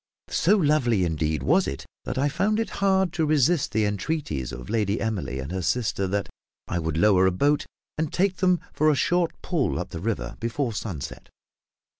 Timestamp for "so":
0.31-0.57